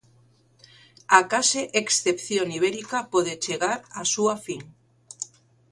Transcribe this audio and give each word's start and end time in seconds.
A 1.17 1.19
case 1.31 1.61
excepción 1.81 2.47
ibérica 2.57 2.97
pode 3.13 3.33
chegar 3.45 3.79
á 3.99 4.01
súa 4.13 4.35
fin. 4.45 4.61